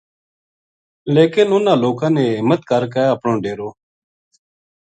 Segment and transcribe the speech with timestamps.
[1.15, 3.69] لیکن اِنہاں لوکاں نے ہمت کر کہ اپنو ڈیرو